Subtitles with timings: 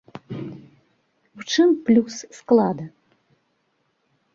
[1.41, 2.85] У чым плюс склада?